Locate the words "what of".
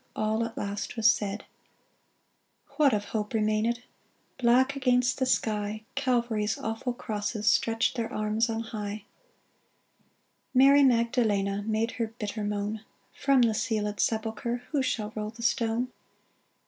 2.79-3.05